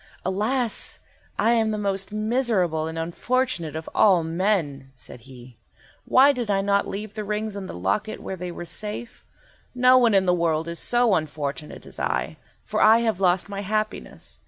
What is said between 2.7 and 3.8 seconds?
and unfortunate